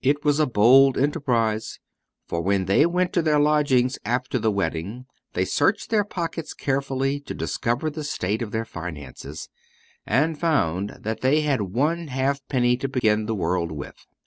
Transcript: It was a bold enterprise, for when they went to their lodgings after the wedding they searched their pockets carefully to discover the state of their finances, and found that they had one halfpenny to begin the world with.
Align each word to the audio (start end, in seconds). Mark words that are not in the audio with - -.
It 0.03 0.25
was 0.25 0.39
a 0.39 0.47
bold 0.47 0.97
enterprise, 0.97 1.77
for 2.25 2.41
when 2.41 2.65
they 2.65 2.87
went 2.87 3.13
to 3.13 3.21
their 3.21 3.37
lodgings 3.39 3.99
after 4.03 4.39
the 4.39 4.49
wedding 4.49 5.05
they 5.33 5.45
searched 5.45 5.91
their 5.91 6.03
pockets 6.03 6.55
carefully 6.55 7.19
to 7.19 7.35
discover 7.35 7.91
the 7.91 8.03
state 8.03 8.41
of 8.41 8.49
their 8.49 8.65
finances, 8.65 9.47
and 10.07 10.39
found 10.39 10.97
that 11.01 11.21
they 11.21 11.41
had 11.41 11.61
one 11.61 12.07
halfpenny 12.07 12.77
to 12.77 12.87
begin 12.89 13.27
the 13.27 13.35
world 13.35 13.71
with. 13.71 14.07